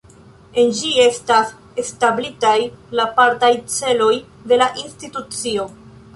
[0.61, 1.51] En ĝi estas
[1.83, 2.55] establitaj
[3.01, 4.11] la apartaj celoj
[4.53, 5.71] de la institucio.